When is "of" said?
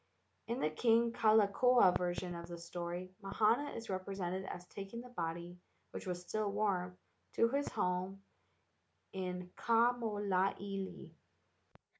2.33-2.47